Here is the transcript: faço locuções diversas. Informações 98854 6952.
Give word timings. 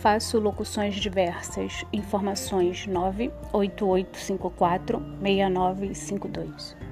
faço 0.00 0.40
locuções 0.40 0.96
diversas. 0.96 1.84
Informações 1.92 2.86
98854 2.86 4.98
6952. 5.20 6.89